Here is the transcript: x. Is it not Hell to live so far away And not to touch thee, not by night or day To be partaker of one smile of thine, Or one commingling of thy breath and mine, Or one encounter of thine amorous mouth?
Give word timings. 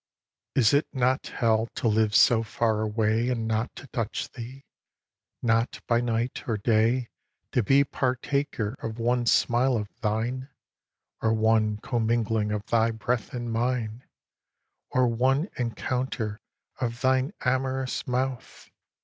x. 0.55 0.65
Is 0.69 0.73
it 0.73 0.87
not 0.93 1.27
Hell 1.27 1.67
to 1.75 1.87
live 1.87 2.15
so 2.15 2.41
far 2.41 2.81
away 2.81 3.29
And 3.29 3.47
not 3.47 3.75
to 3.75 3.85
touch 3.89 4.31
thee, 4.31 4.65
not 5.43 5.79
by 5.85 6.01
night 6.01 6.43
or 6.49 6.57
day 6.57 7.09
To 7.51 7.61
be 7.61 7.83
partaker 7.83 8.75
of 8.81 8.97
one 8.97 9.27
smile 9.27 9.77
of 9.77 9.89
thine, 10.01 10.49
Or 11.21 11.33
one 11.33 11.77
commingling 11.83 12.51
of 12.51 12.65
thy 12.65 12.89
breath 12.89 13.31
and 13.31 13.51
mine, 13.53 14.03
Or 14.89 15.07
one 15.07 15.49
encounter 15.59 16.41
of 16.79 17.01
thine 17.01 17.31
amorous 17.45 18.07
mouth? 18.07 18.71